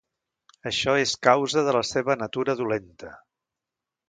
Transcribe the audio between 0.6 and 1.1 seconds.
Això